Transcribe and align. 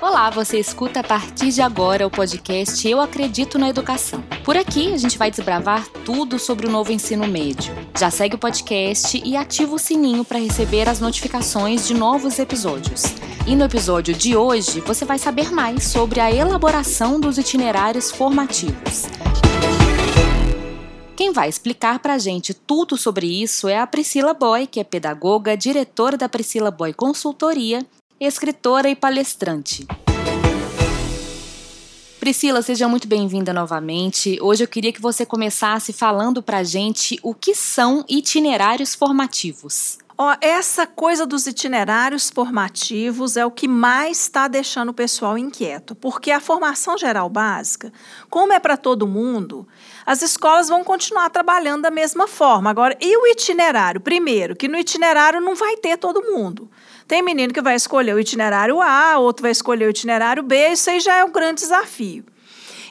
Olá, 0.00 0.28
você 0.28 0.58
escuta 0.58 1.00
a 1.00 1.04
partir 1.04 1.50
de 1.50 1.62
agora 1.62 2.06
o 2.06 2.10
podcast 2.10 2.86
Eu 2.86 3.00
Acredito 3.00 3.58
na 3.58 3.68
Educação. 3.68 4.22
Por 4.44 4.56
aqui 4.56 4.92
a 4.92 4.96
gente 4.98 5.16
vai 5.16 5.30
desbravar 5.30 5.86
tudo 6.04 6.38
sobre 6.38 6.66
o 6.66 6.70
novo 6.70 6.92
ensino 6.92 7.26
médio. 7.26 7.74
Já 7.98 8.10
segue 8.10 8.34
o 8.34 8.38
podcast 8.38 9.22
e 9.24 9.36
ativa 9.36 9.74
o 9.74 9.78
sininho 9.78 10.24
para 10.24 10.38
receber 10.38 10.88
as 10.88 11.00
notificações 11.00 11.86
de 11.86 11.94
novos 11.94 12.38
episódios. 12.38 13.04
E 13.46 13.56
no 13.56 13.64
episódio 13.64 14.12
de 14.12 14.36
hoje 14.36 14.80
você 14.80 15.04
vai 15.04 15.18
saber 15.18 15.50
mais 15.52 15.84
sobre 15.84 16.20
a 16.20 16.30
elaboração 16.30 17.18
dos 17.18 17.38
itinerários 17.38 18.10
formativos. 18.10 19.06
Quem 21.16 21.32
vai 21.32 21.48
explicar 21.48 21.98
para 21.98 22.14
a 22.14 22.18
gente 22.18 22.54
tudo 22.54 22.96
sobre 22.96 23.26
isso 23.26 23.68
é 23.68 23.78
a 23.78 23.86
Priscila 23.86 24.32
Boy, 24.32 24.66
que 24.66 24.80
é 24.80 24.84
pedagoga, 24.84 25.56
diretora 25.56 26.16
da 26.16 26.28
Priscila 26.28 26.70
Boy 26.70 26.94
Consultoria, 26.94 27.86
escritora 28.18 28.88
e 28.88 28.96
palestrante. 28.96 29.86
Priscila, 32.30 32.62
seja 32.62 32.86
muito 32.86 33.08
bem-vinda 33.08 33.52
novamente. 33.52 34.38
Hoje 34.40 34.62
eu 34.62 34.68
queria 34.68 34.92
que 34.92 35.02
você 35.02 35.26
começasse 35.26 35.92
falando 35.92 36.40
para 36.40 36.62
gente 36.62 37.18
o 37.24 37.34
que 37.34 37.56
são 37.56 38.04
itinerários 38.08 38.94
formativos. 38.94 39.98
Essa 40.40 40.86
coisa 40.86 41.26
dos 41.26 41.48
itinerários 41.48 42.30
formativos 42.30 43.36
é 43.36 43.44
o 43.44 43.50
que 43.50 43.66
mais 43.66 44.20
está 44.20 44.46
deixando 44.46 44.90
o 44.90 44.94
pessoal 44.94 45.36
inquieto, 45.36 45.96
porque 45.96 46.30
a 46.30 46.38
formação 46.38 46.96
geral 46.96 47.28
básica, 47.28 47.92
como 48.28 48.52
é 48.52 48.60
para 48.60 48.76
todo 48.76 49.08
mundo, 49.08 49.66
as 50.06 50.22
escolas 50.22 50.68
vão 50.68 50.84
continuar 50.84 51.30
trabalhando 51.30 51.82
da 51.82 51.90
mesma 51.90 52.28
forma. 52.28 52.70
Agora, 52.70 52.96
e 53.00 53.16
o 53.16 53.26
itinerário? 53.26 54.00
Primeiro, 54.00 54.54
que 54.54 54.68
no 54.68 54.78
itinerário 54.78 55.40
não 55.40 55.56
vai 55.56 55.76
ter 55.78 55.96
todo 55.96 56.22
mundo. 56.22 56.70
Tem 57.10 57.22
menino 57.22 57.52
que 57.52 57.60
vai 57.60 57.74
escolher 57.74 58.14
o 58.14 58.20
itinerário 58.20 58.80
A, 58.80 59.18
outro 59.18 59.42
vai 59.42 59.50
escolher 59.50 59.84
o 59.84 59.90
itinerário 59.90 60.44
B, 60.44 60.68
isso 60.68 60.88
aí 60.88 61.00
já 61.00 61.16
é 61.16 61.24
um 61.24 61.32
grande 61.32 61.62
desafio. 61.62 62.24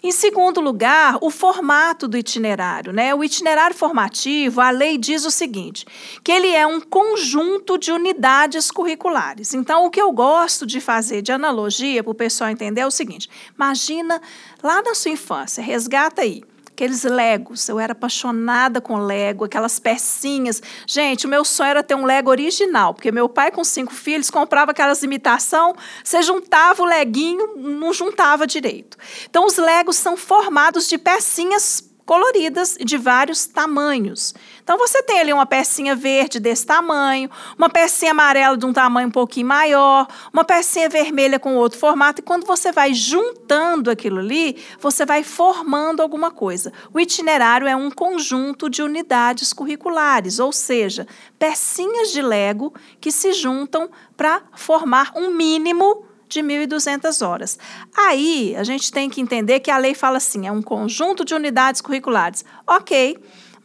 Em 0.03 0.11
segundo 0.11 0.59
lugar, 0.59 1.17
o 1.22 1.30
formato 1.30 2.06
do 2.06 2.17
itinerário. 2.17 2.92
Né? 2.92 3.16
O 3.16 3.23
itinerário 3.23 3.73
formativo, 3.73 4.59
a 4.59 4.72
lei 4.72 4.98
diz 4.98 5.23
o 5.23 5.31
seguinte: 5.31 5.86
que 6.22 6.34
ele 6.34 6.53
é 6.53 6.67
um 6.67 6.81
conjunto 6.81 7.78
de 7.78 7.94
unidades 7.94 8.70
curriculares. 8.70 9.53
Então, 9.53 9.86
o 9.86 9.89
que 9.89 10.02
eu 10.02 10.11
gosto 10.11 10.66
de 10.66 10.81
fazer 10.81 11.22
de 11.22 11.31
analogia 11.31 12.04
para 12.04 12.11
o 12.11 12.14
pessoal 12.14 12.50
entender 12.50 12.81
é 12.81 12.88
o 12.88 12.92
seguinte: 12.92 13.30
imagina 13.56 14.22
lá 14.61 14.81
na 14.81 14.95
sua 14.95 15.11
infância, 15.11 15.64
resgata 15.64 16.23
aí 16.23 16.44
aqueles 16.80 17.03
Legos. 17.03 17.67
Eu 17.67 17.77
era 17.77 17.91
apaixonada 17.91 18.80
com 18.80 18.97
Lego, 18.97 19.44
aquelas 19.44 19.80
pecinhas. 19.80 20.61
Gente, 20.88 21.25
o 21.25 21.30
meu 21.30 21.44
sonho 21.44 21.71
era 21.71 21.83
ter 21.83 21.95
um 21.95 22.05
Lego 22.05 22.30
original, 22.30 22.94
porque 22.94 23.11
meu 23.11 23.27
pai, 23.27 23.52
com 23.52 23.63
cinco 23.66 23.94
filhos, 23.94 24.30
comprava 24.30 24.71
aquelas 24.71 25.03
imitação, 25.03 25.75
você 26.02 26.21
juntava 26.21 26.81
o 26.81 26.86
leguinho, 26.86 27.58
não 27.58 27.91
juntava 27.91 28.47
direito. 28.47 28.97
Então, 29.30 29.45
os 29.45 29.58
Legos 29.58 29.97
são 29.97 30.16
formados 30.16 30.88
de 30.88 30.97
pecinhas 30.97 31.89
coloridas 32.09 32.75
de 32.83 32.97
vários 32.97 33.45
tamanhos. 33.45 34.33
Então 34.63 34.79
você 34.79 35.03
tem 35.03 35.19
ali 35.19 35.31
uma 35.31 35.45
pecinha 35.45 35.95
verde 35.95 36.39
desse 36.39 36.65
tamanho, 36.65 37.29
uma 37.55 37.69
pecinha 37.69 38.13
amarela 38.13 38.57
de 38.57 38.65
um 38.65 38.73
tamanho 38.73 39.09
um 39.09 39.11
pouquinho 39.11 39.45
maior, 39.45 40.07
uma 40.33 40.43
pecinha 40.43 40.89
vermelha 40.89 41.37
com 41.37 41.55
outro 41.55 41.77
formato, 41.77 42.19
e 42.19 42.23
quando 42.23 42.47
você 42.47 42.71
vai 42.71 42.95
juntando 42.95 43.91
aquilo 43.91 44.17
ali, 44.17 44.57
você 44.80 45.05
vai 45.05 45.21
formando 45.21 46.02
alguma 46.02 46.31
coisa. 46.31 46.73
O 46.91 46.99
itinerário 46.99 47.67
é 47.67 47.75
um 47.75 47.91
conjunto 47.91 48.71
de 48.71 48.81
unidades 48.81 49.53
curriculares, 49.53 50.39
ou 50.39 50.52
seja, 50.52 51.05
pecinhas 51.37 52.11
de 52.11 52.23
Lego 52.23 52.73
que 52.99 53.11
se 53.11 53.33
juntam 53.33 53.87
para 54.17 54.41
formar 54.55 55.11
um 55.15 55.30
mínimo 55.30 56.08
de 56.30 56.41
1.200 56.41 57.25
horas. 57.27 57.59
Aí, 57.97 58.55
a 58.55 58.63
gente 58.63 58.91
tem 58.91 59.09
que 59.09 59.19
entender 59.19 59.59
que 59.59 59.72
a 59.72 59.77
lei 59.77 59.94
fala 59.94 60.17
assim: 60.17 60.47
é 60.47 60.52
um 60.52 60.61
conjunto 60.61 61.26
de 61.26 61.33
unidades 61.33 61.81
curriculares. 61.81 62.45
Ok. 62.65 63.17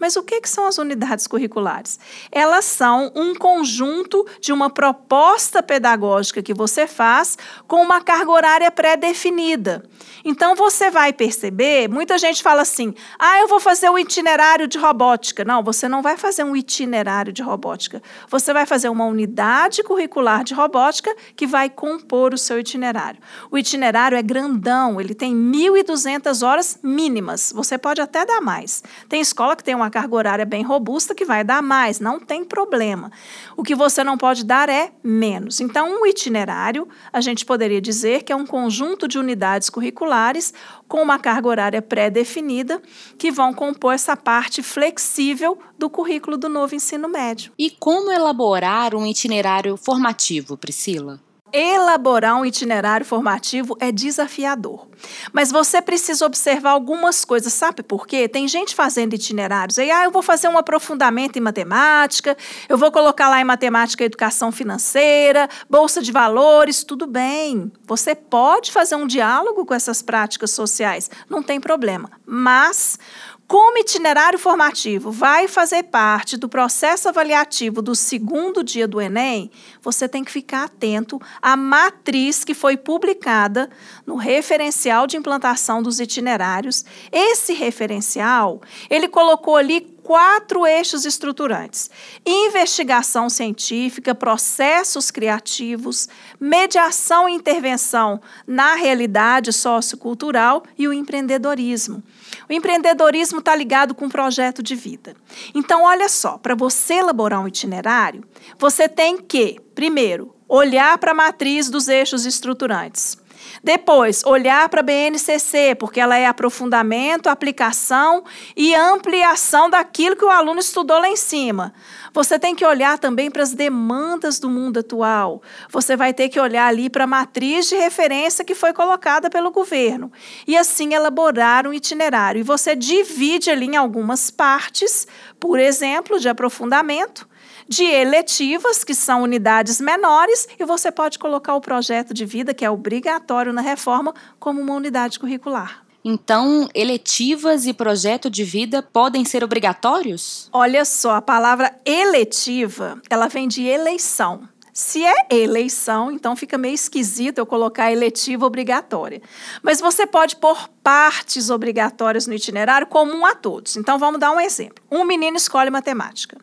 Mas 0.05 0.17
o 0.17 0.23
que, 0.23 0.39
que 0.39 0.51
são 0.51 0.67
as 0.67 0.77
unidades 0.77 1.27
curriculares? 1.27 1.99
Elas 2.31 2.67
são 2.67 3.11
um 3.15 3.35
conjunto 3.35 4.27
de 4.39 4.53
uma 4.53 4.69
proposta 4.69 5.63
pedagógica 5.63 6.43
que 6.43 6.53
você 6.53 6.87
faz 6.87 7.39
com 7.67 7.81
uma 7.81 8.03
carga 8.03 8.31
horária 8.31 8.71
pré-definida. 8.71 9.83
Então 10.23 10.55
você 10.55 10.91
vai 10.91 11.11
perceber, 11.11 11.89
muita 11.89 12.19
gente 12.19 12.43
fala 12.43 12.61
assim: 12.61 12.95
ah, 13.19 13.39
eu 13.41 13.49
vou 13.49 13.59
fazer 13.59 13.89
um 13.89 13.99
itinerário 13.99 14.69
de 14.69 14.77
robótica. 14.77 15.43
Não, 15.43 15.63
você 15.63 15.89
não 15.89 16.03
vai 16.03 16.19
fazer 16.19 16.45
um 16.45 16.55
itinerário 16.55 17.33
de 17.33 17.41
robótica. 17.41 18.03
Você 18.29 18.53
vai 18.53 18.67
fazer 18.67 18.91
uma 18.91 19.07
unidade 19.07 19.83
curricular 19.83 20.45
de 20.45 20.53
robótica 20.53 21.17
que 21.35 21.47
vai 21.47 21.71
compor 21.71 22.35
o 22.35 22.39
seu 22.39 22.59
itinerário. 22.59 23.19
O 23.51 23.57
itinerário 23.57 24.19
é 24.19 24.23
grandão, 24.23 25.01
ele 25.01 25.15
tem 25.15 25.35
1.200 25.35 26.47
horas 26.47 26.79
mínimas. 26.83 27.55
Você 27.57 27.79
pode 27.79 28.03
até 28.03 28.27
dar 28.27 28.43
mais. 28.43 28.83
Tem 29.09 29.23
escola 29.23 29.57
que 29.57 29.65
tem 29.65 29.75
uma 29.75 29.94
carga 29.95 30.17
horária 30.17 30.45
bem 30.45 30.65
robusta 30.65 31.15
que 31.15 31.25
vai 31.25 31.45
dar 31.45 31.63
mais, 31.63 32.01
não 32.01 32.19
tem 32.19 32.45
problema. 32.45 33.13
O 33.57 33.63
que 33.63 33.77
você 33.77 34.03
não 34.03 34.19
pode 34.19 34.45
dar 34.45 34.69
é 34.69 34.91
menos. 35.05 35.61
Então, 35.61 36.01
um 36.01 36.05
itinerário, 36.05 36.89
a 37.13 37.21
gente 37.21 37.47
poderia 37.47 37.81
dizer 37.81 38.25
que 38.25 38.33
é 38.33 38.37
um 38.37 38.45
conjunto 38.45 39.07
de 39.07 39.21
unidades 39.21 39.71
curriculares 39.71 40.53
com 40.89 41.01
uma 41.01 41.17
carga 41.17 41.47
horária 41.47 41.81
pré-definida 41.81 42.83
que 43.17 43.31
vão 43.31 43.55
compor 43.55 43.95
essa 43.95 44.17
parte 44.17 44.65
flexível 44.65 45.57
do 45.79 45.89
currículo 45.89 46.37
do 46.37 46.49
novo 46.49 46.75
ensino 46.75 47.09
médio. 47.09 47.53
E 47.57 47.71
como 47.71 48.11
elaborar 48.11 48.97
um 48.97 49.07
itinerário 49.07 49.77
formativo, 49.77 50.57
Priscila? 50.57 51.24
Elaborar 51.55 52.37
um 52.37 52.45
itinerário 52.45 53.07
formativo 53.07 53.77
é 53.79 53.93
desafiador. 53.93 54.89
Mas 55.33 55.53
você 55.53 55.81
precisa 55.81 56.27
observar 56.27 56.71
algumas 56.71 57.25
coisas, 57.25 57.53
sabe 57.53 57.83
por 57.83 58.07
quê? 58.07 58.29
Tem 58.29 58.49
gente 58.49 58.75
fazendo 58.75 59.15
itinerários 59.15 59.79
aí, 59.79 59.91
ah, 59.91 60.05
eu 60.05 60.11
vou 60.11 60.23
fazer 60.23 60.49
um 60.49 60.59
aprofundamento 60.59 61.37
em 61.37 61.41
matemática, 61.41 62.37
eu 62.69 62.77
vou 62.77 62.91
colocar 62.91 63.29
lá 63.29 63.41
em 63.41 63.45
matemática 63.45 64.05
educação 64.05 64.51
financeira, 64.51 65.49
bolsa 65.71 66.03
de 66.03 66.11
valores, 66.11 66.83
tudo 66.83 67.07
bem. 67.07 67.71
Você 67.87 68.15
pode 68.15 68.73
fazer 68.73 68.97
um 68.97 69.07
diálogo 69.07 69.65
com 69.65 69.75
essas 69.75 70.03
práticas 70.03 70.51
sociais, 70.51 71.09
não 71.29 71.43
tem 71.43 71.61
problema. 71.61 72.11
Mas 72.27 72.99
como 73.47 73.79
itinerário 73.79 74.39
formativo 74.39 75.11
vai 75.11 75.47
fazer 75.47 75.85
parte 75.85 76.37
do 76.37 76.49
processo 76.49 77.09
avaliativo 77.09 77.83
do 77.83 77.95
segundo 77.95 78.65
dia 78.65 78.89
do 78.89 79.01
Enem, 79.01 79.51
você 79.83 80.09
tem 80.09 80.25
que 80.25 80.33
ficar 80.33 80.65
atento 80.65 81.21
à 81.43 81.57
matriz 81.57 82.43
que 82.43 82.55
foi 82.55 82.77
publicada 82.77 83.69
no 84.07 84.17
referencial 84.17 85.07
de 85.07 85.17
implantação 85.17 85.83
dos 85.83 86.01
itinerários. 86.01 86.85
Esse 87.13 87.53
referencial, 87.53 88.63
ele 88.89 89.09
colocou 89.09 89.57
ali 89.57 89.94
quatro 90.05 90.65
eixos 90.65 91.05
estruturantes: 91.05 91.91
investigação 92.25 93.29
científica, 93.29 94.15
processos 94.15 95.11
criativos, 95.11 96.09
mediação 96.39 97.29
e 97.29 97.33
intervenção 97.33 98.21
na 98.47 98.75
realidade 98.75 99.53
sociocultural 99.53 100.63
e 100.79 100.87
o 100.87 100.93
empreendedorismo. 100.93 102.03
O 102.49 102.53
empreendedorismo 102.53 103.39
está 103.41 103.57
ligado 103.57 103.95
com 103.95 104.07
o 104.07 104.11
projeto 104.11 104.63
de 104.63 104.77
vida. 104.77 105.17
Então, 105.55 105.83
olha 105.83 106.09
só, 106.09 106.37
para 106.37 106.55
você 106.55 106.95
elaborar 106.95 107.41
um 107.41 107.49
itinerário, 107.49 108.23
você 108.59 108.89
tem 108.89 109.17
que, 109.17 109.59
primeiro, 109.75 110.35
olhar 110.47 110.99
para 110.99 111.13
a 111.13 111.15
matriz 111.15 111.71
dos 111.71 111.89
eixos 111.89 112.27
estruturantes. 112.27 113.24
Depois, 113.63 114.25
olhar 114.25 114.69
para 114.69 114.81
a 114.81 114.83
BNCC, 114.83 115.75
porque 115.79 116.01
ela 116.01 116.17
é 116.17 116.27
aprofundamento, 116.27 117.29
aplicação 117.29 118.25
e 118.57 118.75
ampliação 118.75 119.71
daquilo 119.71 120.17
que 120.17 120.25
o 120.25 120.31
aluno 120.31 120.61
estudou 120.61 120.99
lá 120.99 121.09
em 121.09 121.17
cima. 121.17 121.73
Você 122.13 122.39
tem 122.39 122.55
que 122.55 122.65
olhar 122.65 122.99
também 122.99 123.31
para 123.31 123.43
as 123.43 123.53
demandas 123.53 124.39
do 124.39 124.49
mundo 124.49 124.79
atual. 124.79 125.43
Você 125.71 125.97
vai 125.97 126.15
ter 126.15 126.29
que 126.29 126.39
olhar 126.39 126.67
ali 126.67 126.89
para 126.89 127.05
a 127.05 127.09
matriz 127.09 127.69
de 127.69 127.77
referência 127.77 128.45
que 128.45 128.55
foi 128.55 128.73
colocada 128.73 129.29
pelo 129.29 129.51
governo. 129.51 130.13
E 130.47 130.57
assim 130.57 130.95
elaborar 130.95 131.67
um 131.67 131.73
itinerário. 131.73 132.41
E 132.41 132.45
você 132.45 132.77
divide 132.77 133.51
ali 133.51 133.67
em 133.67 133.77
algumas 133.77 134.31
partes, 134.31 135.07
por 135.41 135.59
exemplo, 135.59 136.19
de 136.19 136.29
aprofundamento 136.29 137.29
de 137.69 137.85
eletivas, 137.85 138.85
que 138.85 138.95
são 138.95 139.23
unidades 139.23 139.81
menores, 139.81 140.49
e 140.59 140.65
você 140.65 140.91
pode 140.91 141.19
colocar 141.19 141.55
o 141.55 141.61
projeto 141.61 142.13
de 142.13 142.25
vida, 142.25 142.55
que 142.55 142.65
é 142.65 142.71
obrigatório 142.71 143.53
na 143.53 143.61
reforma, 143.61 144.15
como 144.39 144.61
uma 144.61 144.75
unidade 144.75 145.19
curricular. 145.19 145.85
Então, 146.05 146.69
eletivas 146.75 147.67
e 147.67 147.73
projeto 147.73 148.29
de 148.29 148.45
vida 148.45 148.83
podem 148.83 149.25
ser 149.25 149.43
obrigatórios? 149.43 150.51
Olha 150.53 150.85
só, 150.85 151.15
a 151.15 151.23
palavra 151.23 151.75
eletiva, 151.85 153.01
ela 153.09 153.27
vem 153.27 153.49
de 153.49 153.63
eleição. 153.63 154.47
Se 154.71 155.05
é 155.05 155.15
eleição, 155.31 156.11
então 156.11 156.35
fica 156.35 156.59
meio 156.59 156.75
esquisito 156.75 157.39
eu 157.39 157.47
colocar 157.47 157.93
eletiva 157.93 158.45
obrigatória. 158.45 159.23
Mas 159.63 159.81
você 159.81 160.05
pode 160.05 160.35
pôr 160.37 160.69
partes 160.83 161.49
obrigatórias 161.49 162.27
no 162.27 162.35
itinerário 162.35 162.89
comum 162.89 163.25
a 163.25 163.37
todos. 163.37 163.77
Então 163.77 163.99
vamos 164.01 164.19
dar 164.19 164.33
um 164.33 164.41
exemplo. 164.41 164.85
Um 164.91 165.05
menino 165.05 165.37
escolhe 165.37 165.71
matemática. 165.71 166.37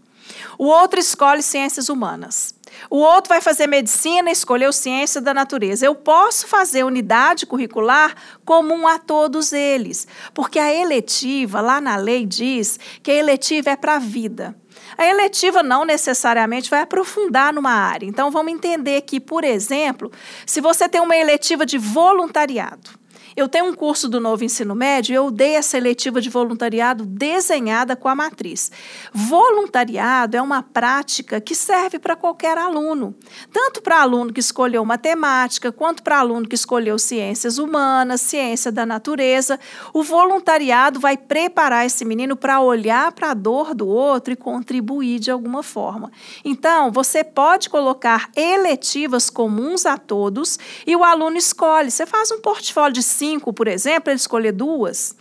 O 0.58 0.66
outro 0.66 1.00
escolhe 1.00 1.42
ciências 1.42 1.90
humanas. 1.90 2.56
O 2.90 2.98
outro 2.98 3.30
vai 3.30 3.42
fazer 3.42 3.68
medicina 3.68 4.30
e 4.30 4.34
escolheu 4.34 4.72
ciência 4.72 5.20
da 5.20 5.34
natureza. 5.34 5.86
Eu 5.86 5.96
posso 5.96 6.48
fazer 6.48 6.84
unidade 6.84 7.46
curricular 7.46 8.16
comum 8.46 8.88
a 8.88 8.98
todos 8.98 9.52
eles, 9.52 10.08
porque 10.34 10.58
a 10.58 10.74
eletiva, 10.74 11.62
lá 11.62 11.82
na 11.82 11.96
lei, 11.98 12.26
diz 12.26 12.80
que 13.04 13.12
a 13.12 13.16
eletiva 13.16 13.72
é 13.72 13.76
para 13.76 13.96
a 13.96 14.00
vida. 14.00 14.56
A 14.98 15.06
eletiva 15.06 15.64
não 15.64 15.86
necessariamente 15.86 16.70
vai 16.70 16.82
aprofundar 16.82 17.54
numa 17.54 17.72
área. 17.72 18.06
Então, 18.06 18.30
vamos 18.30 18.52
entender 18.52 19.02
que, 19.02 19.20
por 19.20 19.44
exemplo, 19.44 20.12
se 20.46 20.60
você 20.60 20.88
tem 20.88 21.02
uma 21.02 21.16
eletiva 21.16 21.66
de 21.66 21.78
voluntariado, 21.78 23.01
eu 23.36 23.48
tenho 23.48 23.66
um 23.66 23.74
curso 23.74 24.10
do 24.10 24.20
novo 24.20 24.44
ensino 24.44 24.76
médio, 24.76 25.16
eu 25.16 25.32
dei 25.32 25.56
a 25.56 25.62
seletiva 25.62 26.20
de 26.22 26.30
voluntariado 26.30 27.06
desenhada 27.06 27.96
com 27.96 28.08
a 28.08 28.16
matriz. 28.16 28.72
Voluntariado 29.14 30.36
é 30.36 30.42
uma 30.42 30.62
prática 30.62 31.40
que 31.40 31.56
serve 31.56 32.00
para 32.00 32.16
qualquer 32.16 32.58
aluno, 32.58 33.16
tanto 33.52 33.82
para 33.82 34.02
aluno 34.02 34.34
que 34.34 34.40
escolheu 34.40 34.84
matemática, 34.84 35.72
quanto 35.72 36.04
para 36.04 36.20
aluno 36.20 36.48
que 36.48 36.56
escolheu 36.56 36.98
ciências 37.00 37.58
humanas, 37.58 38.22
ciência 38.22 38.72
da 38.72 38.86
natureza. 38.86 39.60
O 39.94 40.04
voluntariado 40.04 41.00
vai 41.00 41.18
preparar 41.18 41.86
esse 41.86 42.04
menino 42.04 42.36
para 42.36 42.60
olhar 42.60 43.12
para 43.12 43.32
a 43.32 43.34
dor 43.34 43.74
do 43.74 43.88
outro 43.88 44.34
e 44.34 44.36
contribuir 44.36 45.20
de 45.20 45.32
alguma 45.32 45.64
forma. 45.64 46.12
Então, 46.44 46.92
você 46.92 47.24
pode 47.24 47.70
colocar 47.70 48.30
eletivas 48.36 49.30
comuns 49.30 49.86
a 49.86 49.98
todos 49.98 50.60
e 50.86 50.96
o 50.96 51.04
aluno 51.04 51.38
escolhe. 51.38 51.90
Você 51.90 52.06
faz 52.06 52.32
um 52.32 52.40
portfólio 52.40 52.94
de 52.94 53.04
cinco, 53.04 53.22
por 53.40 53.68
exemplo, 53.68 54.12
ele 54.12 54.18
escolher 54.18 54.52
duas. 54.52 55.16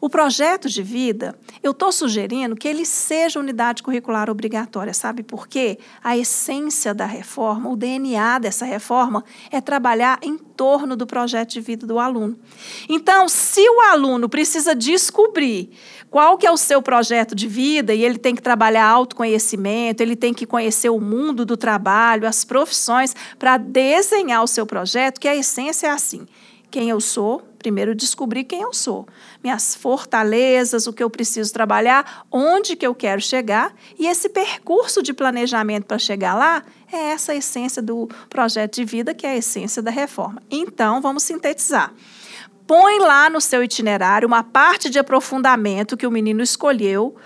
O 0.00 0.08
projeto 0.08 0.68
de 0.68 0.80
vida, 0.80 1.36
eu 1.60 1.72
estou 1.72 1.90
sugerindo 1.90 2.54
que 2.54 2.68
ele 2.68 2.84
seja 2.84 3.40
unidade 3.40 3.82
curricular 3.82 4.30
obrigatória. 4.30 4.94
Sabe 4.94 5.24
por 5.24 5.48
quê? 5.48 5.78
A 6.02 6.16
essência 6.16 6.94
da 6.94 7.04
reforma, 7.04 7.68
o 7.68 7.76
DNA 7.76 8.38
dessa 8.38 8.64
reforma, 8.64 9.24
é 9.50 9.60
trabalhar 9.60 10.20
em 10.22 10.38
torno 10.38 10.96
do 10.96 11.06
projeto 11.06 11.50
de 11.50 11.60
vida 11.60 11.86
do 11.86 11.98
aluno. 11.98 12.38
Então, 12.88 13.28
se 13.28 13.60
o 13.68 13.80
aluno 13.80 14.28
precisa 14.28 14.74
descobrir 14.74 15.70
qual 16.08 16.38
que 16.38 16.46
é 16.46 16.50
o 16.50 16.56
seu 16.56 16.80
projeto 16.80 17.34
de 17.34 17.48
vida 17.48 17.92
e 17.92 18.04
ele 18.04 18.18
tem 18.18 18.36
que 18.36 18.42
trabalhar 18.42 18.86
autoconhecimento, 18.86 20.00
ele 20.00 20.16
tem 20.16 20.32
que 20.32 20.46
conhecer 20.46 20.90
o 20.90 21.00
mundo 21.00 21.44
do 21.44 21.56
trabalho, 21.56 22.26
as 22.26 22.44
profissões, 22.44 23.14
para 23.36 23.56
desenhar 23.56 24.44
o 24.44 24.46
seu 24.46 24.64
projeto, 24.64 25.20
que 25.20 25.28
a 25.28 25.34
essência 25.34 25.88
é 25.88 25.90
assim 25.90 26.26
quem 26.70 26.90
eu 26.90 27.00
sou, 27.00 27.42
primeiro 27.58 27.94
descobrir 27.94 28.44
quem 28.44 28.62
eu 28.62 28.72
sou, 28.72 29.06
minhas 29.42 29.74
fortalezas, 29.74 30.86
o 30.86 30.92
que 30.92 31.02
eu 31.02 31.10
preciso 31.10 31.52
trabalhar, 31.52 32.26
onde 32.30 32.76
que 32.76 32.86
eu 32.86 32.94
quero 32.94 33.20
chegar, 33.20 33.74
e 33.98 34.06
esse 34.06 34.28
percurso 34.28 35.02
de 35.02 35.12
planejamento 35.12 35.86
para 35.86 35.98
chegar 35.98 36.34
lá 36.34 36.62
é 36.92 37.10
essa 37.10 37.34
essência 37.34 37.82
do 37.82 38.08
projeto 38.28 38.76
de 38.76 38.84
vida, 38.84 39.14
que 39.14 39.26
é 39.26 39.30
a 39.30 39.36
essência 39.36 39.82
da 39.82 39.90
reforma. 39.90 40.42
Então, 40.50 41.00
vamos 41.00 41.22
sintetizar. 41.22 41.92
Põe 42.66 42.98
lá 42.98 43.30
no 43.30 43.40
seu 43.40 43.62
itinerário 43.64 44.26
uma 44.26 44.42
parte 44.42 44.90
de 44.90 44.98
aprofundamento 44.98 45.96
que 45.96 46.06
o 46.06 46.10
menino 46.10 46.42
escolheu, 46.42 47.16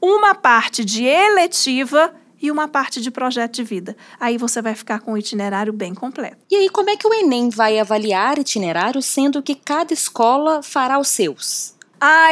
uma 0.00 0.32
parte 0.34 0.84
de 0.84 1.04
eletiva 1.04 2.14
e 2.42 2.50
uma 2.50 2.66
parte 2.66 3.00
de 3.00 3.10
projeto 3.10 3.54
de 3.54 3.62
vida. 3.62 3.96
Aí 4.18 4.36
você 4.36 4.60
vai 4.60 4.74
ficar 4.74 5.00
com 5.00 5.12
o 5.12 5.18
itinerário 5.18 5.72
bem 5.72 5.94
completo. 5.94 6.36
E 6.50 6.56
aí, 6.56 6.68
como 6.68 6.90
é 6.90 6.96
que 6.96 7.06
o 7.06 7.14
Enem 7.14 7.48
vai 7.48 7.78
avaliar 7.78 8.38
itinerário, 8.38 9.00
sendo 9.00 9.42
que 9.42 9.54
cada 9.54 9.94
escola 9.94 10.62
fará 10.62 10.98
os 10.98 11.08
seus? 11.08 11.74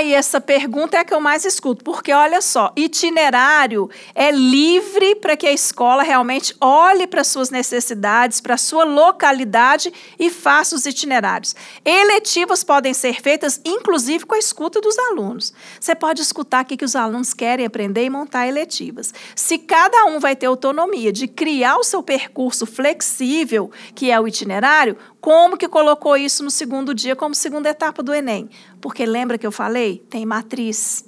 E 0.02 0.14
essa 0.14 0.40
pergunta 0.40 0.96
é 0.96 1.00
a 1.00 1.04
que 1.04 1.14
eu 1.14 1.20
mais 1.20 1.44
escuto, 1.44 1.84
porque 1.84 2.12
olha 2.12 2.40
só, 2.40 2.72
itinerário 2.74 3.88
é 4.16 4.32
livre 4.32 5.14
para 5.14 5.36
que 5.36 5.46
a 5.46 5.52
escola 5.52 6.02
realmente 6.02 6.56
olhe 6.60 7.06
para 7.06 7.22
suas 7.22 7.50
necessidades, 7.50 8.40
para 8.40 8.56
sua 8.56 8.82
localidade 8.82 9.92
e 10.18 10.28
faça 10.28 10.74
os 10.74 10.86
itinerários. 10.86 11.54
Eletivas 11.84 12.64
podem 12.64 12.92
ser 12.92 13.22
feitas, 13.22 13.60
inclusive, 13.64 14.26
com 14.26 14.34
a 14.34 14.38
escuta 14.38 14.80
dos 14.80 14.98
alunos. 14.98 15.52
Você 15.78 15.94
pode 15.94 16.20
escutar 16.20 16.64
o 16.64 16.66
que 16.66 16.84
os 16.84 16.96
alunos 16.96 17.32
querem 17.32 17.64
aprender 17.64 18.04
e 18.04 18.10
montar 18.10 18.48
eletivas. 18.48 19.14
Se 19.36 19.56
cada 19.56 20.06
um 20.06 20.18
vai 20.18 20.34
ter 20.34 20.46
autonomia 20.46 21.12
de 21.12 21.28
criar 21.28 21.76
o 21.76 21.84
seu 21.84 22.02
percurso 22.02 22.66
flexível, 22.66 23.70
que 23.94 24.10
é 24.10 24.18
o 24.18 24.26
itinerário, 24.26 24.96
como 25.20 25.56
que 25.56 25.68
colocou 25.68 26.16
isso 26.16 26.42
no 26.42 26.50
segundo 26.50 26.94
dia 26.94 27.14
como 27.14 27.34
segunda 27.34 27.68
etapa 27.68 28.02
do 28.02 28.14
Enem? 28.14 28.48
Porque 28.80 29.04
lembra 29.04 29.36
que 29.36 29.46
eu 29.46 29.52
falei? 29.52 30.02
Tem 30.08 30.24
matriz. 30.24 31.04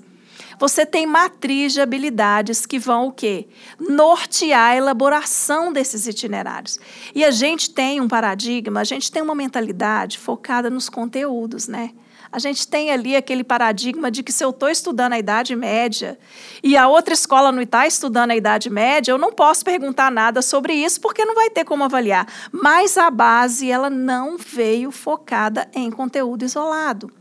Você 0.59 0.85
tem 0.85 1.07
matriz 1.07 1.73
de 1.73 1.81
habilidades 1.81 2.67
que 2.67 2.79
vão 2.79 3.09
o 3.09 3.13
quê? 3.13 3.49
Nortear 3.81 4.73
a 4.73 4.77
elaboração 4.77 5.73
desses 5.73 6.07
itinerários. 6.07 6.79
E 7.15 7.25
a 7.25 7.31
gente 7.31 7.71
tem 7.71 8.01
um 8.01 8.07
paradigma, 8.07 8.81
a 8.81 8.85
gente 8.85 9.11
tem 9.11 9.23
uma 9.23 9.35
mentalidade 9.35 10.19
focada 10.19 10.69
nos 10.71 10.89
conteúdos, 10.89 11.67
né? 11.67 11.91
A 12.33 12.39
gente 12.39 12.67
tem 12.67 12.91
ali 12.91 13.15
aquele 13.15 13.45
paradigma 13.45 14.11
de 14.11 14.23
que 14.23 14.33
se 14.33 14.43
eu 14.43 14.51
estou 14.51 14.71
estudando 14.71 15.13
a 15.13 15.19
Idade 15.19 15.55
Média 15.55 16.19
e 16.63 16.79
a 16.79 16.89
outra 16.89 17.13
escola 17.13 17.53
não 17.53 17.61
está 17.61 17.87
estudando 17.87 18.31
a 18.31 18.37
Idade 18.37 18.71
Média, 18.71 19.13
eu 19.13 19.19
não 19.19 19.31
posso 19.31 19.63
perguntar 19.63 20.11
nada 20.11 20.41
sobre 20.41 20.73
isso 20.73 20.99
porque 20.99 21.27
não 21.27 21.35
vai 21.35 21.51
ter 21.51 21.65
como 21.65 21.85
avaliar. 21.85 22.27
Mas 22.51 22.97
a 22.97 23.11
base, 23.11 23.71
ela 23.71 23.91
não 23.91 24.39
veio 24.39 24.91
focada 24.91 25.69
em 25.75 25.91
conteúdo 25.91 26.43
isolado. 26.43 27.13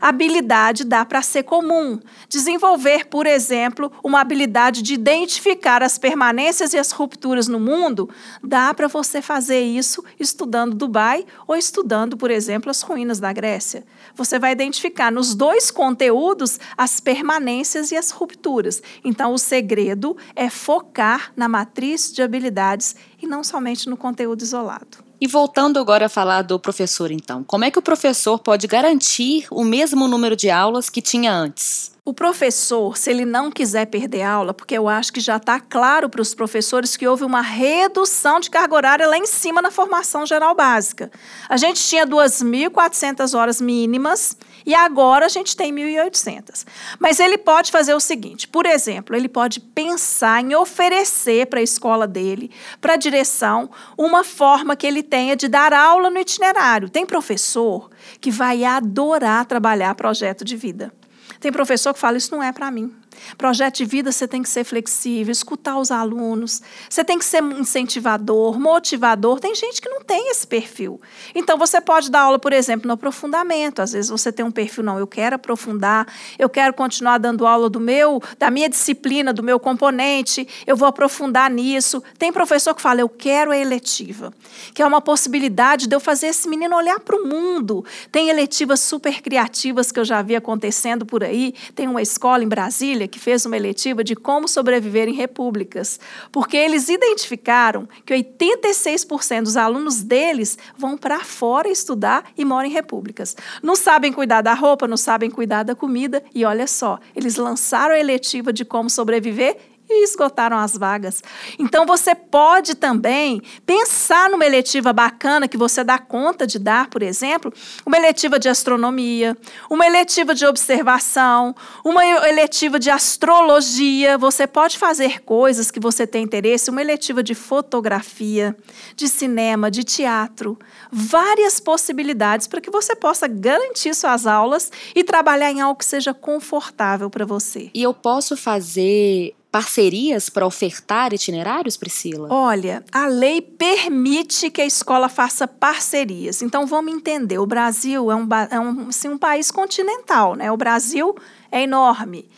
Habilidade 0.00 0.84
dá 0.84 1.04
para 1.04 1.22
ser 1.22 1.42
comum. 1.42 1.98
Desenvolver, 2.28 3.06
por 3.06 3.26
exemplo, 3.26 3.92
uma 4.02 4.20
habilidade 4.20 4.82
de 4.82 4.94
identificar 4.94 5.82
as 5.82 5.98
permanências 5.98 6.72
e 6.72 6.78
as 6.78 6.90
rupturas 6.90 7.48
no 7.48 7.60
mundo, 7.60 8.08
dá 8.42 8.72
para 8.74 8.88
você 8.88 9.20
fazer 9.20 9.60
isso 9.60 10.04
estudando 10.18 10.74
Dubai 10.74 11.24
ou 11.46 11.56
estudando, 11.56 12.16
por 12.16 12.30
exemplo, 12.30 12.70
as 12.70 12.82
ruínas 12.82 13.20
da 13.20 13.32
Grécia. 13.32 13.84
Você 14.14 14.38
vai 14.38 14.52
identificar 14.52 15.10
nos 15.10 15.34
dois 15.34 15.70
conteúdos 15.70 16.58
as 16.76 17.00
permanências 17.00 17.92
e 17.92 17.96
as 17.96 18.10
rupturas. 18.10 18.82
Então, 19.04 19.32
o 19.32 19.38
segredo 19.38 20.16
é 20.34 20.48
focar 20.48 21.32
na 21.36 21.48
matriz 21.48 22.12
de 22.12 22.22
habilidades 22.22 22.96
e 23.20 23.26
não 23.26 23.42
somente 23.44 23.88
no 23.88 23.96
conteúdo 23.96 24.42
isolado. 24.42 25.09
E 25.20 25.26
voltando 25.26 25.78
agora 25.78 26.06
a 26.06 26.08
falar 26.08 26.40
do 26.40 26.58
professor, 26.58 27.10
então, 27.10 27.44
como 27.44 27.62
é 27.66 27.70
que 27.70 27.78
o 27.78 27.82
professor 27.82 28.38
pode 28.38 28.66
garantir 28.66 29.46
o 29.50 29.62
mesmo 29.62 30.08
número 30.08 30.34
de 30.34 30.48
aulas 30.48 30.88
que 30.88 31.02
tinha 31.02 31.30
antes? 31.30 31.92
O 32.02 32.14
professor, 32.14 32.96
se 32.96 33.10
ele 33.10 33.26
não 33.26 33.50
quiser 33.50 33.84
perder 33.84 34.22
aula, 34.22 34.54
porque 34.54 34.74
eu 34.74 34.88
acho 34.88 35.12
que 35.12 35.20
já 35.20 35.36
está 35.36 35.60
claro 35.60 36.08
para 36.08 36.22
os 36.22 36.34
professores 36.34 36.96
que 36.96 37.06
houve 37.06 37.22
uma 37.22 37.42
redução 37.42 38.40
de 38.40 38.48
carga 38.48 38.74
horária 38.74 39.06
lá 39.06 39.18
em 39.18 39.26
cima 39.26 39.60
na 39.60 39.70
formação 39.70 40.24
geral 40.24 40.54
básica. 40.54 41.10
A 41.50 41.58
gente 41.58 41.82
tinha 41.82 42.06
2.400 42.06 43.38
horas 43.38 43.60
mínimas 43.60 44.38
e 44.64 44.74
agora 44.74 45.26
a 45.26 45.28
gente 45.28 45.56
tem 45.56 45.72
1.800. 45.72 46.66
Mas 46.98 47.20
ele 47.20 47.38
pode 47.38 47.70
fazer 47.70 47.94
o 47.94 48.00
seguinte: 48.00 48.46
por 48.48 48.66
exemplo, 48.66 49.16
ele 49.16 49.28
pode 49.28 49.60
pensar 49.60 50.42
em 50.42 50.54
oferecer 50.54 51.46
para 51.46 51.60
a 51.60 51.62
escola 51.62 52.06
dele, 52.06 52.50
para 52.80 52.94
a 52.94 52.96
direção, 52.96 53.70
uma 53.96 54.24
forma 54.24 54.76
que 54.76 54.86
ele 54.86 55.02
tenha 55.02 55.36
de 55.36 55.48
dar 55.48 55.72
aula 55.72 56.10
no 56.10 56.18
itinerário. 56.18 56.88
Tem 56.88 57.06
professor 57.06 57.90
que 58.20 58.30
vai 58.30 58.64
adorar 58.64 59.44
trabalhar 59.46 59.94
projeto 59.94 60.44
de 60.44 60.56
vida. 60.56 60.92
Tem 61.40 61.50
professor 61.50 61.94
que 61.94 62.00
fala: 62.00 62.18
Isso 62.18 62.34
não 62.34 62.42
é 62.42 62.52
para 62.52 62.70
mim. 62.70 62.94
Projeto 63.36 63.76
de 63.76 63.84
vida 63.84 64.12
você 64.12 64.26
tem 64.26 64.42
que 64.42 64.48
ser 64.48 64.64
flexível, 64.64 65.32
escutar 65.32 65.78
os 65.78 65.90
alunos, 65.90 66.62
você 66.88 67.04
tem 67.04 67.18
que 67.18 67.24
ser 67.24 67.42
incentivador, 67.42 68.58
motivador. 68.58 69.40
Tem 69.40 69.54
gente 69.54 69.80
que 69.80 69.88
não 69.88 70.02
tem 70.02 70.30
esse 70.30 70.46
perfil. 70.46 71.00
Então 71.34 71.56
você 71.58 71.80
pode 71.80 72.10
dar 72.10 72.22
aula, 72.22 72.38
por 72.38 72.52
exemplo, 72.52 72.86
no 72.86 72.94
aprofundamento. 72.94 73.80
Às 73.82 73.92
vezes 73.92 74.10
você 74.10 74.32
tem 74.32 74.44
um 74.44 74.50
perfil 74.50 74.84
não, 74.84 74.98
eu 74.98 75.06
quero 75.06 75.36
aprofundar, 75.36 76.06
eu 76.38 76.48
quero 76.48 76.74
continuar 76.74 77.18
dando 77.18 77.46
aula 77.46 77.68
do 77.68 77.80
meu, 77.80 78.22
da 78.38 78.50
minha 78.50 78.68
disciplina, 78.68 79.32
do 79.32 79.42
meu 79.42 79.58
componente, 79.60 80.46
eu 80.66 80.76
vou 80.76 80.88
aprofundar 80.88 81.50
nisso. 81.50 82.02
Tem 82.18 82.32
professor 82.32 82.74
que 82.74 82.82
fala, 82.82 83.00
eu 83.00 83.08
quero 83.08 83.50
a 83.50 83.56
eletiva, 83.56 84.32
que 84.74 84.82
é 84.82 84.86
uma 84.86 85.00
possibilidade 85.00 85.86
de 85.86 85.94
eu 85.94 86.00
fazer 86.00 86.28
esse 86.28 86.48
menino 86.48 86.76
olhar 86.76 87.00
para 87.00 87.16
o 87.16 87.26
mundo. 87.26 87.84
Tem 88.10 88.28
eletivas 88.28 88.80
super 88.80 89.20
criativas 89.22 89.92
que 89.92 90.00
eu 90.00 90.04
já 90.04 90.22
vi 90.22 90.36
acontecendo 90.36 91.04
por 91.04 91.22
aí. 91.22 91.54
Tem 91.74 91.88
uma 91.88 92.02
escola 92.02 92.42
em 92.42 92.48
Brasília 92.48 93.08
que 93.10 93.18
fez 93.18 93.44
uma 93.44 93.56
eletiva 93.56 94.02
de 94.02 94.16
como 94.16 94.48
sobreviver 94.48 95.08
em 95.08 95.12
repúblicas, 95.14 96.00
porque 96.32 96.56
eles 96.56 96.88
identificaram 96.88 97.88
que 98.06 98.14
86% 98.14 99.42
dos 99.42 99.56
alunos 99.56 100.02
deles 100.02 100.56
vão 100.78 100.96
para 100.96 101.20
fora 101.20 101.68
estudar 101.68 102.24
e 102.38 102.44
moram 102.44 102.68
em 102.68 102.72
repúblicas. 102.72 103.36
Não 103.62 103.76
sabem 103.76 104.12
cuidar 104.12 104.40
da 104.40 104.54
roupa, 104.54 104.88
não 104.88 104.96
sabem 104.96 105.30
cuidar 105.30 105.62
da 105.62 105.74
comida, 105.74 106.22
e 106.34 106.44
olha 106.44 106.66
só, 106.66 106.98
eles 107.14 107.36
lançaram 107.36 107.94
a 107.94 108.00
eletiva 108.00 108.52
de 108.52 108.64
como 108.64 108.88
sobreviver 108.88 109.56
e 109.90 110.04
esgotaram 110.04 110.56
as 110.56 110.76
vagas. 110.76 111.22
Então 111.58 111.84
você 111.84 112.14
pode 112.14 112.74
também 112.74 113.42
pensar 113.66 114.30
numa 114.30 114.46
eletiva 114.46 114.92
bacana 114.92 115.48
que 115.48 115.56
você 115.56 115.82
dá 115.82 115.98
conta 115.98 116.46
de 116.46 116.58
dar, 116.58 116.88
por 116.88 117.02
exemplo, 117.02 117.52
uma 117.84 117.96
eletiva 117.96 118.38
de 118.38 118.48
astronomia, 118.48 119.36
uma 119.68 119.86
eletiva 119.86 120.34
de 120.34 120.46
observação, 120.46 121.54
uma 121.84 122.04
eletiva 122.28 122.78
de 122.78 122.90
astrologia. 122.90 124.16
Você 124.18 124.46
pode 124.46 124.78
fazer 124.78 125.22
coisas 125.22 125.70
que 125.70 125.80
você 125.80 126.06
tem 126.06 126.24
interesse, 126.24 126.70
uma 126.70 126.80
eletiva 126.80 127.22
de 127.22 127.34
fotografia, 127.34 128.56
de 128.94 129.08
cinema, 129.08 129.70
de 129.70 129.82
teatro, 129.82 130.58
várias 130.90 131.58
possibilidades 131.60 132.46
para 132.46 132.60
que 132.60 132.70
você 132.70 132.94
possa 132.94 133.26
garantir 133.26 133.94
suas 133.94 134.26
aulas 134.26 134.70
e 134.94 135.02
trabalhar 135.02 135.50
em 135.50 135.60
algo 135.60 135.78
que 135.78 135.84
seja 135.84 136.14
confortável 136.14 137.10
para 137.10 137.24
você. 137.24 137.70
E 137.74 137.82
eu 137.82 137.92
posso 137.92 138.36
fazer 138.36 139.34
parcerias 139.50 140.30
para 140.30 140.46
ofertar 140.46 141.12
itinerários, 141.12 141.76
Priscila? 141.76 142.28
Olha, 142.30 142.84
a 142.92 143.06
lei 143.06 143.40
permite 143.40 144.50
que 144.50 144.60
a 144.60 144.66
escola 144.66 145.08
faça 145.08 145.48
parcerias. 145.48 146.40
Então 146.40 146.66
vamos 146.66 146.94
entender, 146.94 147.38
o 147.38 147.46
Brasil 147.46 148.10
é 148.10 148.14
um, 148.14 148.28
é 148.50 148.60
um, 148.60 148.88
assim, 148.88 149.08
um 149.08 149.18
país 149.18 149.50
continental, 149.50 150.34
né? 150.34 150.50
O 150.52 150.56
Brasil 150.56 151.14
é 151.50 151.62
enorme. 151.62 152.28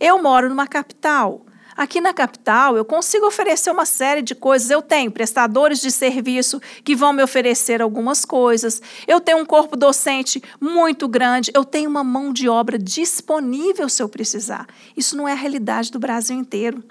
Eu 0.00 0.22
moro 0.22 0.48
numa 0.48 0.66
capital. 0.66 1.44
Aqui 1.76 2.00
na 2.00 2.12
capital, 2.12 2.76
eu 2.76 2.84
consigo 2.84 3.26
oferecer 3.26 3.70
uma 3.70 3.86
série 3.86 4.22
de 4.22 4.34
coisas. 4.34 4.70
Eu 4.70 4.82
tenho 4.82 5.10
prestadores 5.10 5.80
de 5.80 5.90
serviço 5.90 6.60
que 6.84 6.94
vão 6.94 7.12
me 7.12 7.22
oferecer 7.22 7.80
algumas 7.80 8.24
coisas. 8.24 8.82
Eu 9.06 9.20
tenho 9.20 9.38
um 9.38 9.46
corpo 9.46 9.76
docente 9.76 10.42
muito 10.60 11.08
grande. 11.08 11.50
Eu 11.54 11.64
tenho 11.64 11.88
uma 11.88 12.04
mão 12.04 12.32
de 12.32 12.48
obra 12.48 12.78
disponível 12.78 13.88
se 13.88 14.02
eu 14.02 14.08
precisar. 14.08 14.66
Isso 14.96 15.16
não 15.16 15.26
é 15.26 15.32
a 15.32 15.36
realidade 15.36 15.90
do 15.90 15.98
Brasil 15.98 16.36
inteiro. 16.36 16.82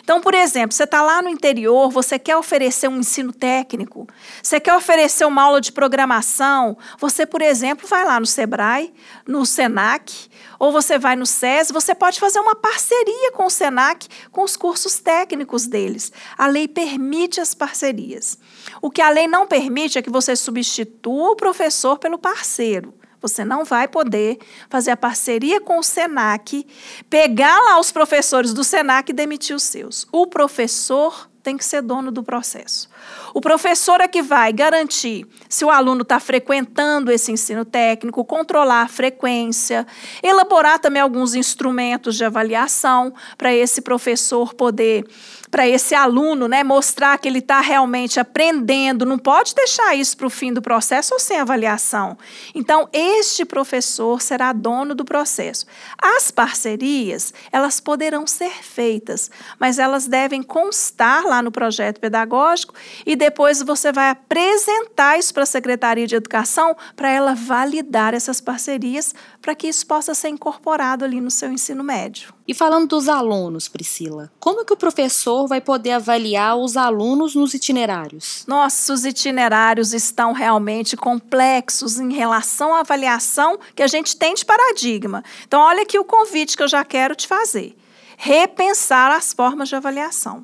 Então, 0.00 0.20
por 0.20 0.34
exemplo, 0.34 0.74
você 0.74 0.84
está 0.84 1.02
lá 1.02 1.22
no 1.22 1.28
interior, 1.28 1.90
você 1.90 2.18
quer 2.18 2.36
oferecer 2.36 2.88
um 2.88 2.98
ensino 2.98 3.32
técnico, 3.32 4.06
você 4.42 4.60
quer 4.60 4.74
oferecer 4.74 5.24
uma 5.24 5.42
aula 5.42 5.60
de 5.60 5.72
programação, 5.72 6.76
você, 6.98 7.24
por 7.24 7.40
exemplo, 7.42 7.86
vai 7.88 8.04
lá 8.04 8.20
no 8.20 8.26
Sebrae, 8.26 8.92
no 9.26 9.46
Senac, 9.46 10.28
ou 10.58 10.72
você 10.72 10.98
vai 10.98 11.16
no 11.16 11.26
SES, 11.26 11.70
você 11.70 11.94
pode 11.94 12.18
fazer 12.18 12.38
uma 12.38 12.54
parceria 12.54 13.32
com 13.32 13.46
o 13.46 13.50
SENAC, 13.50 14.08
com 14.30 14.42
os 14.42 14.56
cursos 14.56 14.98
técnicos 14.98 15.66
deles. 15.66 16.12
A 16.36 16.46
lei 16.46 16.68
permite 16.68 17.40
as 17.40 17.54
parcerias. 17.54 18.38
O 18.80 18.90
que 18.90 19.02
a 19.02 19.10
lei 19.10 19.26
não 19.26 19.46
permite 19.46 19.98
é 19.98 20.02
que 20.02 20.10
você 20.10 20.36
substitua 20.36 21.30
o 21.30 21.36
professor 21.36 21.98
pelo 21.98 22.18
parceiro. 22.18 22.94
Você 23.24 23.42
não 23.42 23.64
vai 23.64 23.88
poder 23.88 24.38
fazer 24.68 24.90
a 24.90 24.96
parceria 24.98 25.58
com 25.58 25.78
o 25.78 25.82
SENAC, 25.82 26.66
pegar 27.08 27.58
lá 27.58 27.80
os 27.80 27.90
professores 27.90 28.52
do 28.52 28.62
SENAC 28.62 29.08
e 29.08 29.14
demitir 29.14 29.56
os 29.56 29.62
seus. 29.62 30.06
O 30.12 30.26
professor 30.26 31.30
tem 31.42 31.56
que 31.56 31.64
ser 31.64 31.80
dono 31.80 32.10
do 32.10 32.22
processo. 32.22 32.86
O 33.32 33.40
professor 33.40 34.02
é 34.02 34.08
que 34.08 34.20
vai 34.20 34.52
garantir 34.52 35.26
se 35.48 35.64
o 35.64 35.70
aluno 35.70 36.02
está 36.02 36.20
frequentando 36.20 37.10
esse 37.10 37.32
ensino 37.32 37.64
técnico, 37.64 38.24
controlar 38.26 38.82
a 38.82 38.88
frequência, 38.88 39.86
elaborar 40.22 40.78
também 40.78 41.00
alguns 41.00 41.34
instrumentos 41.34 42.16
de 42.16 42.24
avaliação 42.24 43.14
para 43.38 43.54
esse 43.54 43.80
professor 43.80 44.52
poder 44.52 45.06
para 45.54 45.68
esse 45.68 45.94
aluno, 45.94 46.48
né, 46.48 46.64
mostrar 46.64 47.16
que 47.16 47.28
ele 47.28 47.38
está 47.38 47.60
realmente 47.60 48.18
aprendendo, 48.18 49.06
não 49.06 49.16
pode 49.16 49.54
deixar 49.54 49.94
isso 49.94 50.16
para 50.16 50.26
o 50.26 50.30
fim 50.30 50.52
do 50.52 50.60
processo 50.60 51.14
ou 51.14 51.20
sem 51.20 51.38
avaliação. 51.38 52.18
Então, 52.52 52.88
este 52.92 53.44
professor 53.44 54.20
será 54.20 54.52
dono 54.52 54.96
do 54.96 55.04
processo. 55.04 55.64
As 55.96 56.32
parcerias, 56.32 57.32
elas 57.52 57.78
poderão 57.78 58.26
ser 58.26 58.50
feitas, 58.64 59.30
mas 59.56 59.78
elas 59.78 60.08
devem 60.08 60.42
constar 60.42 61.22
lá 61.24 61.40
no 61.40 61.52
projeto 61.52 62.00
pedagógico 62.00 62.74
e 63.06 63.14
depois 63.14 63.62
você 63.62 63.92
vai 63.92 64.10
apresentar 64.10 65.20
isso 65.20 65.32
para 65.32 65.44
a 65.44 65.46
Secretaria 65.46 66.08
de 66.08 66.16
Educação 66.16 66.76
para 66.96 67.08
ela 67.08 67.32
validar 67.32 68.12
essas 68.12 68.40
parcerias 68.40 69.14
para 69.44 69.54
que 69.54 69.68
isso 69.68 69.86
possa 69.86 70.14
ser 70.14 70.30
incorporado 70.30 71.04
ali 71.04 71.20
no 71.20 71.30
seu 71.30 71.52
ensino 71.52 71.84
médio. 71.84 72.32
E 72.48 72.54
falando 72.54 72.88
dos 72.88 73.10
alunos, 73.10 73.68
Priscila, 73.68 74.32
como 74.40 74.64
que 74.64 74.72
o 74.72 74.76
professor 74.76 75.46
vai 75.46 75.60
poder 75.60 75.90
avaliar 75.90 76.56
os 76.56 76.78
alunos 76.78 77.34
nos 77.34 77.52
itinerários? 77.52 78.46
Nossos 78.48 79.04
itinerários 79.04 79.92
estão 79.92 80.32
realmente 80.32 80.96
complexos 80.96 82.00
em 82.00 82.10
relação 82.10 82.74
à 82.74 82.80
avaliação 82.80 83.58
que 83.76 83.82
a 83.82 83.86
gente 83.86 84.16
tem 84.16 84.32
de 84.32 84.46
paradigma. 84.46 85.22
Então, 85.46 85.60
olha 85.60 85.82
aqui 85.82 85.98
o 85.98 86.06
convite 86.06 86.56
que 86.56 86.62
eu 86.62 86.68
já 86.68 86.82
quero 86.82 87.14
te 87.14 87.28
fazer. 87.28 87.76
Repensar 88.16 89.12
as 89.12 89.34
formas 89.34 89.68
de 89.68 89.76
avaliação. 89.76 90.42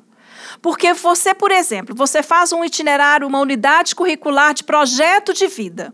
Porque 0.61 0.93
você, 0.93 1.33
por 1.33 1.51
exemplo, 1.51 1.95
você 1.95 2.21
faz 2.21 2.51
um 2.51 2.63
itinerário, 2.63 3.27
uma 3.27 3.39
unidade 3.39 3.95
curricular 3.95 4.53
de 4.53 4.63
projeto 4.63 5.33
de 5.33 5.47
vida. 5.47 5.91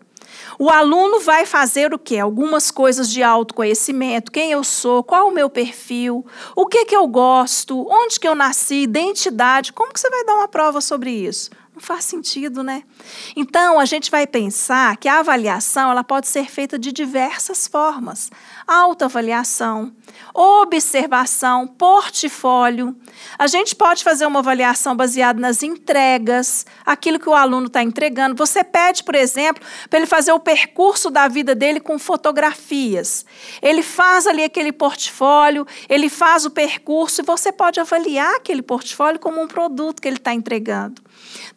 O 0.59 0.69
aluno 0.71 1.19
vai 1.19 1.45
fazer 1.45 1.93
o 1.93 1.99
quê? 1.99 2.17
Algumas 2.17 2.71
coisas 2.71 3.11
de 3.11 3.21
autoconhecimento, 3.21 4.31
quem 4.31 4.51
eu 4.51 4.63
sou, 4.63 5.03
qual 5.03 5.27
o 5.27 5.33
meu 5.33 5.49
perfil, 5.49 6.25
o 6.55 6.65
que 6.65 6.85
que 6.85 6.95
eu 6.95 7.05
gosto, 7.07 7.87
onde 7.87 8.19
que 8.19 8.27
eu 8.27 8.33
nasci, 8.33 8.81
identidade. 8.81 9.71
Como 9.71 9.93
que 9.93 9.99
você 9.99 10.09
vai 10.09 10.25
dar 10.25 10.35
uma 10.35 10.47
prova 10.47 10.81
sobre 10.81 11.11
isso? 11.11 11.51
Não 11.77 11.81
faz 11.83 12.05
sentido, 12.05 12.63
né? 12.63 12.81
Então, 13.35 13.79
a 13.79 13.85
gente 13.85 14.09
vai 14.09 14.25
pensar 14.25 14.97
que 14.97 15.07
a 15.07 15.19
avaliação 15.19 15.91
ela 15.91 16.03
pode 16.03 16.27
ser 16.27 16.49
feita 16.49 16.77
de 16.79 16.91
diversas 16.91 17.67
formas. 17.67 18.31
Autoavaliação, 18.65 19.93
observação, 20.33 21.67
portfólio. 21.67 22.95
A 23.37 23.45
gente 23.45 23.75
pode 23.75 24.03
fazer 24.03 24.25
uma 24.25 24.39
avaliação 24.39 24.95
baseada 24.95 25.39
nas 25.39 25.61
entregas, 25.61 26.65
aquilo 26.83 27.19
que 27.19 27.29
o 27.29 27.35
aluno 27.35 27.67
está 27.67 27.83
entregando. 27.83 28.35
Você 28.35 28.63
pede, 28.63 29.03
por 29.03 29.13
exemplo, 29.13 29.63
para 29.87 29.99
ele 29.99 30.07
fazer 30.07 30.31
o 30.31 30.39
percurso 30.39 31.11
da 31.11 31.27
vida 31.27 31.53
dele 31.53 31.79
com 31.79 31.99
fotografias. 31.99 33.23
Ele 33.61 33.83
faz 33.83 34.25
ali 34.25 34.43
aquele 34.43 34.71
portfólio, 34.71 35.63
ele 35.87 36.09
faz 36.09 36.43
o 36.43 36.49
percurso 36.49 37.21
e 37.21 37.23
você 37.23 37.51
pode 37.51 37.79
avaliar 37.79 38.37
aquele 38.37 38.63
portfólio 38.63 39.19
como 39.19 39.39
um 39.39 39.47
produto 39.47 40.01
que 40.01 40.07
ele 40.07 40.17
está 40.17 40.33
entregando. 40.33 41.03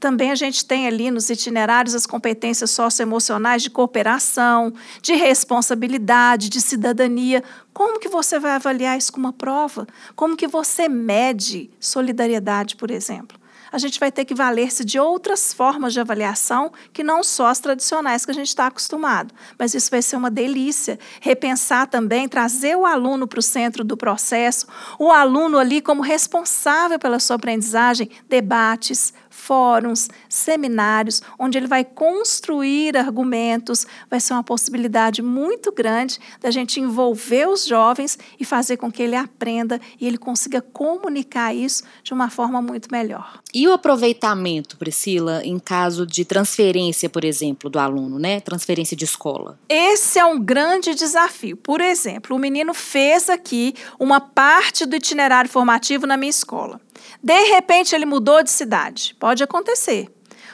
Também 0.01 0.31
a 0.31 0.35
gente 0.35 0.65
tem 0.65 0.87
ali 0.87 1.11
nos 1.11 1.29
itinerários 1.29 1.95
as 1.95 2.07
competências 2.07 2.71
socioemocionais 2.71 3.63
de 3.63 3.69
cooperação, 3.69 4.73
de 5.03 5.13
responsabilidade, 5.13 6.49
de 6.49 6.59
cidadania. 6.59 7.45
Como 7.75 8.01
que 8.01 8.09
você 8.09 8.39
vai 8.39 8.53
avaliar 8.53 8.97
isso 8.97 9.13
com 9.13 9.21
uma 9.21 9.33
prova? 9.33 9.87
Como 10.17 10.39
que 10.39 10.49
você 10.49 10.89
mede 10.89 11.71
solidariedade, 11.79 12.77
por 12.77 12.91
exemplo? 12.91 13.39
a 13.73 13.79
gente 13.79 14.01
vai 14.01 14.11
ter 14.11 14.25
que 14.25 14.35
valer-se 14.35 14.85
de 14.85 14.99
outras 14.99 15.53
formas 15.53 15.93
de 15.93 16.01
avaliação 16.01 16.73
que 16.93 17.05
não 17.05 17.23
só 17.23 17.47
as 17.47 17.61
tradicionais 17.61 18.25
que 18.25 18.31
a 18.31 18.35
gente 18.35 18.49
está 18.49 18.67
acostumado. 18.67 19.33
Mas 19.59 19.75
isso 19.75 19.91
vai 19.91 20.03
ser 20.03 20.17
uma 20.17 20.31
delícia. 20.31 20.99
Repensar 21.21 21.87
também, 21.87 22.29
trazer 22.29 22.77
o 22.77 22.85
aluno 22.85 23.27
para 23.27 23.39
o 23.39 23.43
centro 23.43 23.85
do 23.85 23.97
processo, 23.97 24.67
o 24.99 25.11
aluno 25.11 25.59
ali 25.59 25.81
como 25.81 26.03
responsável 26.03 26.99
pela 26.99 27.21
sua 27.21 27.37
aprendizagem, 27.37 28.11
debates, 28.29 29.15
fóruns, 29.51 30.09
seminários, 30.31 31.21
onde 31.39 31.59
ele 31.59 31.67
vai 31.67 31.85
construir 31.85 32.97
argumentos, 32.97 33.87
vai 34.09 34.21
ser 34.21 34.33
uma 34.33 34.45
possibilidade 34.45 35.21
muito 35.21 35.73
grande 35.73 36.19
da 36.41 36.51
gente 36.51 36.81
envolver 36.81 37.49
os 37.49 37.67
jovens 37.67 38.19
e 38.39 38.45
fazer 38.45 38.77
com 38.77 38.91
que 38.91 39.03
ele 39.03 39.17
aprenda 39.17 39.81
e 40.01 40.07
ele 40.07 40.17
consiga 40.17 40.63
comunicar 40.63 41.55
isso 41.55 41.83
de 42.03 42.15
uma 42.15 42.31
forma 42.31 42.63
muito 42.63 42.89
melhor. 42.91 43.41
E 43.53 43.67
o 43.67 43.73
aproveitamento, 43.73 44.77
Priscila, 44.77 45.43
em 45.45 45.59
caso 45.59 46.07
de 46.07 46.25
transferência, 46.25 47.11
por 47.11 47.25
exemplo, 47.25 47.69
do 47.69 47.79
aluno, 47.79 48.19
né? 48.19 48.41
Transferência 48.41 48.97
de 48.97 49.05
escola? 49.05 49.59
Esse 49.69 50.19
é 50.19 50.25
um 50.25 50.41
grande 50.41 50.95
desafio. 50.95 51.57
Por 51.57 51.81
exemplo, 51.81 52.37
o 52.37 52.39
menino 52.39 52.73
fez 52.73 53.29
aqui 53.29 53.75
uma 53.99 54.21
parte 54.21 54.87
do 54.87 54.95
itinerário 54.95 55.51
formativo 55.51 56.07
na 56.07 56.17
minha 56.17 56.31
escola. 56.31 56.81
De 57.23 57.45
repente, 57.51 57.95
ele 57.95 58.07
mudou 58.07 58.43
de 58.43 58.51
cidade. 58.51 59.17
Pode 59.19 59.43
acontecer. 59.43 60.09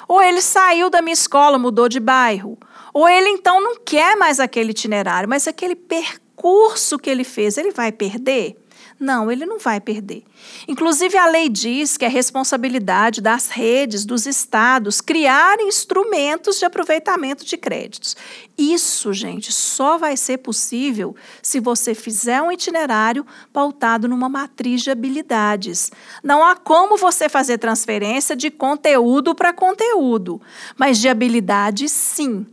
Ou 0.08 0.22
ele 0.22 0.40
saiu 0.40 0.88
da 0.88 1.02
minha 1.02 1.14
escola, 1.14 1.58
mudou 1.58 1.88
de 1.88 2.00
bairro. 2.00 2.58
Ou 2.92 3.08
ele 3.08 3.28
então 3.28 3.60
não 3.60 3.76
quer 3.76 4.16
mais 4.16 4.40
aquele 4.40 4.70
itinerário, 4.70 5.28
mas 5.28 5.46
aquele 5.46 5.76
percurso 5.76 6.98
que 6.98 7.10
ele 7.10 7.24
fez, 7.24 7.58
ele 7.58 7.70
vai 7.70 7.92
perder? 7.92 8.56
Não, 8.98 9.30
ele 9.30 9.44
não 9.44 9.58
vai 9.58 9.78
perder. 9.78 10.24
Inclusive, 10.66 11.18
a 11.18 11.26
lei 11.26 11.50
diz 11.50 11.98
que 11.98 12.04
é 12.04 12.08
responsabilidade 12.08 13.20
das 13.20 13.48
redes, 13.48 14.06
dos 14.06 14.24
estados, 14.24 15.02
criar 15.02 15.60
instrumentos 15.60 16.58
de 16.58 16.64
aproveitamento 16.64 17.44
de 17.44 17.58
créditos. 17.58 18.16
Isso, 18.56 19.12
gente, 19.12 19.52
só 19.52 19.98
vai 19.98 20.16
ser 20.16 20.38
possível 20.38 21.14
se 21.42 21.60
você 21.60 21.94
fizer 21.94 22.40
um 22.40 22.50
itinerário 22.50 23.26
pautado 23.52 24.08
numa 24.08 24.30
matriz 24.30 24.82
de 24.82 24.90
habilidades. 24.90 25.92
Não 26.24 26.42
há 26.42 26.56
como 26.56 26.96
você 26.96 27.28
fazer 27.28 27.58
transferência 27.58 28.34
de 28.34 28.50
conteúdo 28.50 29.34
para 29.34 29.52
conteúdo, 29.52 30.40
mas 30.78 30.98
de 30.98 31.08
habilidades, 31.08 31.92
sim. 31.92 32.46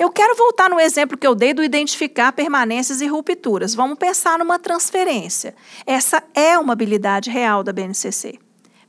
Eu 0.00 0.10
quero 0.10 0.34
voltar 0.34 0.70
no 0.70 0.80
exemplo 0.80 1.18
que 1.18 1.26
eu 1.26 1.34
dei 1.34 1.52
do 1.52 1.62
identificar 1.62 2.32
permanências 2.32 3.02
e 3.02 3.06
rupturas. 3.06 3.74
Vamos 3.74 3.98
pensar 3.98 4.38
numa 4.38 4.58
transferência. 4.58 5.54
Essa 5.84 6.24
é 6.34 6.58
uma 6.58 6.72
habilidade 6.72 7.28
real 7.28 7.62
da 7.62 7.70
BNCC. 7.70 8.38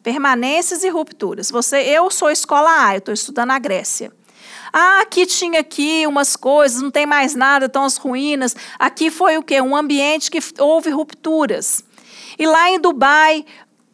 Permanências 0.02 0.86
e 0.86 0.90
rupturas. 0.90 1.52
Você, 1.52 1.80
eu 1.80 2.10
sou 2.10 2.32
escola 2.32 2.86
A, 2.86 2.96
eu 2.96 3.00
estou 3.00 3.14
estudando 3.14 3.50
na 3.50 3.60
Grécia. 3.60 4.10
Ah, 4.72 5.02
aqui 5.02 5.26
tinha 5.26 5.60
aqui 5.60 6.08
umas 6.08 6.38
coisas, 6.38 6.82
não 6.82 6.90
tem 6.90 7.06
mais 7.06 7.36
nada, 7.36 7.66
estão 7.66 7.84
as 7.84 7.98
ruínas. 7.98 8.56
Aqui 8.80 9.12
foi 9.12 9.38
o 9.38 9.44
quê? 9.44 9.60
Um 9.62 9.76
ambiente 9.76 10.32
que 10.32 10.40
houve 10.60 10.92
rupturas. 10.92 11.84
E 12.40 12.48
lá 12.48 12.72
em 12.72 12.80
Dubai, 12.80 13.46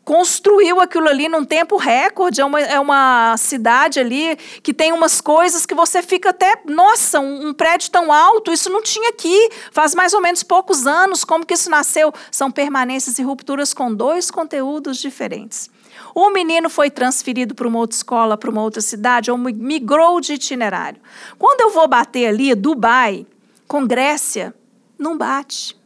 construiu 0.08 0.80
aquilo 0.80 1.10
ali 1.10 1.28
num 1.28 1.44
tempo 1.44 1.76
recorde. 1.76 2.40
É 2.40 2.46
uma, 2.46 2.62
é 2.62 2.80
uma 2.80 3.36
cidade 3.36 4.00
ali 4.00 4.38
que 4.64 4.74
tem 4.74 4.94
umas 4.94 5.20
coisas 5.20 5.66
que 5.66 5.76
você 5.76 6.02
fica 6.02 6.30
até. 6.30 6.62
Nossa, 6.66 7.20
um, 7.20 7.50
um, 7.50 7.54
prédio 7.54 7.92
tão 7.92 8.10
alto, 8.10 8.54
isso 8.54 8.70
não 8.70 8.82
tinha 8.82 9.10
aqui. 9.10 9.50
Faz 9.70 9.94
mais 9.94 10.14
ou 10.14 10.22
menos 10.22 10.44
poucos 10.44 10.88
anos. 10.88 11.26
Como 11.26 11.46
que 11.46 11.56
isso 11.56 11.70
nasceu? 11.70 12.14
São 12.32 12.50
permanências 12.50 13.20
e 13.20 13.22
rupturas 13.22 13.74
com 13.74 13.94
dois 13.94 14.32
conteúdos 14.32 14.96
diferentes. 15.00 15.70
O 16.16 16.30
menino 16.30 16.70
foi 16.70 16.90
transferido 16.90 17.54
para 17.54 17.68
uma 17.68 17.80
outra 17.80 17.98
escola, 17.98 18.38
para 18.38 18.50
uma 18.50 18.62
outra 18.62 18.80
cidade, 18.80 19.30
ou 19.30 19.38
migrou 19.38 20.22
de 20.22 20.36
itinerário. 20.36 21.02
Quando 21.38 21.60
eu 21.60 21.72
vou 21.72 21.86
bater 21.86 22.28
ali, 22.28 22.56
Dubai, 22.56 23.28
com 23.68 23.86
Grécia, 23.86 24.56
não 24.98 25.18
bate. 25.18 25.78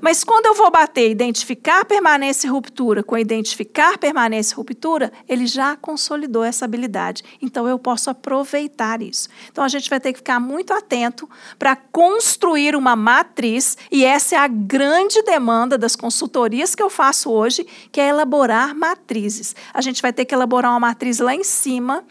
Mas 0.00 0.24
quando 0.24 0.46
eu 0.46 0.54
vou 0.54 0.70
bater 0.70 1.10
identificar 1.10 1.84
permanência 1.84 2.46
e 2.46 2.50
ruptura 2.50 3.02
com 3.02 3.16
identificar 3.16 3.98
permanência 3.98 4.54
e 4.54 4.56
ruptura, 4.56 5.12
ele 5.28 5.46
já 5.46 5.76
consolidou 5.76 6.44
essa 6.44 6.64
habilidade. 6.64 7.22
Então 7.40 7.68
eu 7.68 7.78
posso 7.78 8.10
aproveitar 8.10 9.02
isso. 9.02 9.28
Então 9.50 9.64
a 9.64 9.68
gente 9.68 9.88
vai 9.88 10.00
ter 10.00 10.12
que 10.12 10.18
ficar 10.18 10.40
muito 10.40 10.72
atento 10.72 11.28
para 11.58 11.76
construir 11.76 12.76
uma 12.76 12.94
matriz, 12.94 13.76
e 13.90 14.04
essa 14.04 14.36
é 14.36 14.38
a 14.38 14.48
grande 14.48 15.22
demanda 15.22 15.78
das 15.78 15.96
consultorias 15.96 16.74
que 16.74 16.82
eu 16.82 16.90
faço 16.90 17.30
hoje, 17.30 17.66
que 17.90 18.00
é 18.00 18.08
elaborar 18.08 18.74
matrizes. 18.74 19.54
A 19.72 19.80
gente 19.80 20.02
vai 20.02 20.12
ter 20.12 20.24
que 20.24 20.34
elaborar 20.34 20.72
uma 20.72 20.80
matriz 20.80 21.18
lá 21.18 21.34
em 21.34 21.44
cima 21.44 22.04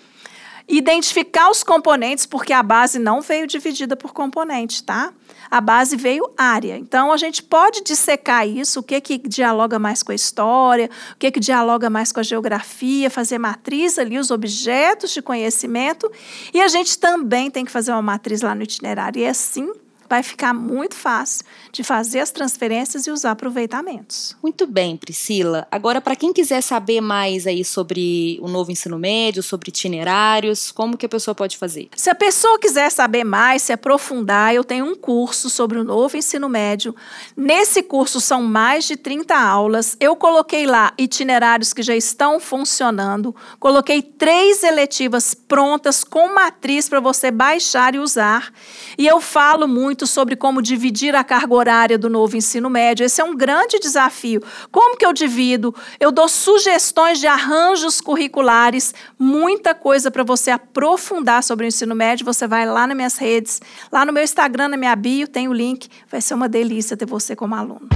identificar 0.67 1.49
os 1.49 1.63
componentes, 1.63 2.25
porque 2.25 2.51
a 2.51 2.61
base 2.61 2.99
não 2.99 3.21
veio 3.21 3.47
dividida 3.47 3.95
por 3.95 4.13
componente, 4.13 4.83
tá? 4.83 5.13
A 5.49 5.61
base 5.61 5.95
veio 5.95 6.29
área. 6.37 6.77
Então, 6.77 7.11
a 7.11 7.17
gente 7.17 7.41
pode 7.41 7.81
dissecar 7.81 8.47
isso, 8.47 8.79
o 8.79 8.83
que 8.83 8.99
que 8.99 9.17
dialoga 9.17 9.79
mais 9.79 10.03
com 10.03 10.11
a 10.11 10.15
história, 10.15 10.89
o 11.13 11.15
que 11.15 11.31
que 11.31 11.39
dialoga 11.39 11.89
mais 11.89 12.11
com 12.11 12.19
a 12.19 12.23
geografia, 12.23 13.09
fazer 13.09 13.37
matriz 13.37 13.97
ali, 13.97 14.17
os 14.17 14.31
objetos 14.31 15.11
de 15.11 15.21
conhecimento, 15.21 16.11
e 16.53 16.61
a 16.61 16.67
gente 16.67 16.97
também 16.99 17.49
tem 17.49 17.65
que 17.65 17.71
fazer 17.71 17.91
uma 17.91 18.01
matriz 18.01 18.41
lá 18.41 18.53
no 18.53 18.63
itinerário. 18.63 19.19
E 19.19 19.23
é 19.23 19.29
assim 19.29 19.71
vai 20.09 20.23
ficar 20.23 20.53
muito 20.53 20.95
fácil 20.95 21.45
de 21.71 21.83
fazer 21.83 22.19
as 22.19 22.31
transferências 22.31 23.07
e 23.07 23.11
os 23.11 23.25
aproveitamentos. 23.25 24.35
Muito 24.41 24.65
bem, 24.65 24.97
Priscila. 24.97 25.67
Agora, 25.71 26.01
para 26.01 26.15
quem 26.15 26.33
quiser 26.33 26.61
saber 26.61 27.01
mais 27.01 27.45
aí 27.45 27.63
sobre 27.63 28.39
o 28.41 28.47
novo 28.47 28.71
ensino 28.71 28.97
médio, 28.97 29.43
sobre 29.43 29.69
itinerários, 29.69 30.71
como 30.71 30.97
que 30.97 31.05
a 31.05 31.09
pessoa 31.09 31.35
pode 31.35 31.57
fazer? 31.57 31.89
Se 31.95 32.09
a 32.09 32.15
pessoa 32.15 32.59
quiser 32.59 32.91
saber 32.91 33.23
mais, 33.23 33.61
se 33.61 33.73
aprofundar, 33.73 34.53
eu 34.53 34.63
tenho 34.63 34.85
um 34.85 34.95
curso 34.95 35.49
sobre 35.49 35.77
o 35.77 35.83
novo 35.83 36.17
ensino 36.17 36.47
médio. 36.47 36.95
Nesse 37.35 37.83
curso 37.83 38.19
são 38.21 38.43
mais 38.43 38.85
de 38.85 38.95
30 38.95 39.35
aulas. 39.35 39.95
Eu 39.99 40.15
coloquei 40.15 40.65
lá 40.65 40.93
itinerários 40.97 41.73
que 41.73 41.81
já 41.81 41.95
estão 41.95 42.39
funcionando. 42.39 43.35
Coloquei 43.59 44.01
três 44.01 44.63
eletivas 44.63 45.33
prontas 45.33 46.03
com 46.03 46.33
matriz 46.33 46.89
para 46.89 46.99
você 46.99 47.31
baixar 47.31 47.95
e 47.95 47.99
usar. 47.99 48.51
E 48.97 49.05
eu 49.05 49.19
falo 49.21 49.67
muito 49.67 49.96
muito 49.97 50.05
sobre 50.05 50.35
como 50.35 50.61
dividir 50.61 51.15
a 51.15 51.23
carga 51.23 51.55
horária 51.55 51.97
do 51.97 52.07
novo 52.07 52.37
ensino 52.37 52.69
médio. 52.69 53.03
Esse 53.03 53.19
é 53.19 53.23
um 53.23 53.35
grande 53.35 53.79
desafio. 53.79 54.43
Como 54.71 54.95
que 54.95 55.03
eu 55.03 55.11
divido? 55.11 55.73
Eu 55.99 56.11
dou 56.11 56.29
sugestões 56.29 57.19
de 57.19 57.25
arranjos 57.25 57.99
curriculares, 57.99 58.93
muita 59.17 59.73
coisa 59.73 60.11
para 60.11 60.23
você 60.23 60.51
aprofundar 60.51 61.43
sobre 61.43 61.65
o 61.65 61.67
ensino 61.67 61.95
médio. 61.95 62.23
Você 62.27 62.45
vai 62.45 62.67
lá 62.67 62.85
nas 62.85 62.95
minhas 62.95 63.17
redes, 63.17 63.59
lá 63.91 64.05
no 64.05 64.13
meu 64.13 64.23
Instagram, 64.23 64.67
na 64.67 64.77
minha 64.77 64.95
bio, 64.95 65.27
tem 65.27 65.47
o 65.47 65.53
link. 65.53 65.89
Vai 66.11 66.21
ser 66.21 66.35
uma 66.35 66.47
delícia 66.47 66.95
ter 66.95 67.07
você 67.07 67.35
como 67.35 67.55
aluno. 67.55 67.89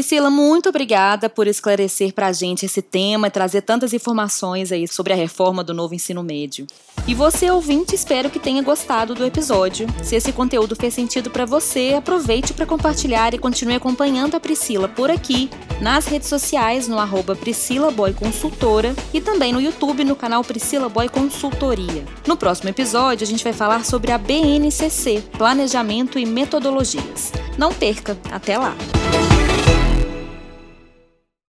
Priscila, 0.00 0.30
muito 0.30 0.70
obrigada 0.70 1.28
por 1.28 1.46
esclarecer 1.46 2.14
para 2.14 2.28
a 2.28 2.32
gente 2.32 2.64
esse 2.64 2.80
tema 2.80 3.26
e 3.26 3.30
trazer 3.30 3.60
tantas 3.60 3.92
informações 3.92 4.72
aí 4.72 4.88
sobre 4.88 5.12
a 5.12 5.16
reforma 5.16 5.62
do 5.62 5.74
novo 5.74 5.94
ensino 5.94 6.22
médio. 6.22 6.66
E 7.06 7.14
você, 7.14 7.50
ouvinte, 7.50 7.94
espero 7.94 8.30
que 8.30 8.38
tenha 8.38 8.62
gostado 8.62 9.14
do 9.14 9.26
episódio. 9.26 9.86
Se 10.02 10.16
esse 10.16 10.32
conteúdo 10.32 10.74
fez 10.74 10.94
sentido 10.94 11.28
para 11.28 11.44
você, 11.44 11.92
aproveite 11.98 12.54
para 12.54 12.64
compartilhar 12.64 13.34
e 13.34 13.38
continue 13.38 13.74
acompanhando 13.74 14.34
a 14.36 14.40
Priscila 14.40 14.88
por 14.88 15.10
aqui, 15.10 15.50
nas 15.82 16.06
redes 16.06 16.30
sociais, 16.30 16.88
no 16.88 16.98
arroba 16.98 17.36
Priscila 17.36 17.90
Boy 17.90 18.14
Consultora 18.14 18.96
e 19.12 19.20
também 19.20 19.52
no 19.52 19.60
YouTube, 19.60 20.02
no 20.02 20.16
canal 20.16 20.42
Priscila 20.42 20.88
Boy 20.88 21.10
Consultoria. 21.10 22.06
No 22.26 22.38
próximo 22.38 22.70
episódio, 22.70 23.26
a 23.26 23.28
gente 23.28 23.44
vai 23.44 23.52
falar 23.52 23.84
sobre 23.84 24.12
a 24.12 24.16
BNCC, 24.16 25.22
Planejamento 25.36 26.18
e 26.18 26.24
Metodologias. 26.24 27.32
Não 27.58 27.70
perca, 27.70 28.16
até 28.30 28.56
lá! 28.56 28.74